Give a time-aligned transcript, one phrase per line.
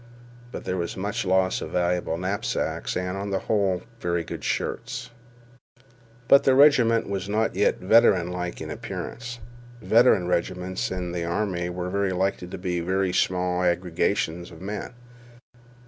[0.51, 5.11] But there was much loss of valuable knapsacks, and, on the whole, very good shirts.
[6.27, 9.37] But the regiment was not yet veteranlike in appearance.
[9.79, 14.95] Veteran regiments in the army were likely to be very small aggregations of men.